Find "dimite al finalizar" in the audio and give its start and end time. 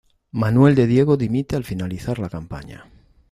1.15-2.17